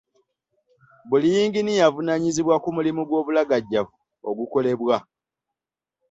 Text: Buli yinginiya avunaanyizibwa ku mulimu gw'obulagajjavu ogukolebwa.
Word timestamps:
Buli 1.09 1.27
yinginiya 1.35 1.83
avunaanyizibwa 1.89 2.55
ku 2.63 2.69
mulimu 2.75 3.01
gw'obulagajjavu 3.09 3.95
ogukolebwa. 4.29 4.97